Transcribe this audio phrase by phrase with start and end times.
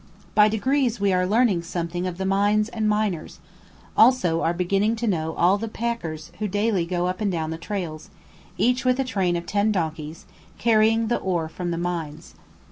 [0.33, 3.39] By degrees we are learning something of the mines and miners;
[3.95, 7.59] also are beginning to know all the packers who daily go up and down the
[7.59, 8.09] trails,
[8.57, 10.25] each with a train of ten donkeys
[10.57, 12.33] carrying the ore from the mines.